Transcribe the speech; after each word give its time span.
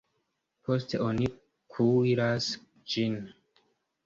Poste 0.69 1.01
oni 1.07 1.27
kuiras 1.75 2.49
ĝin. 2.95 3.21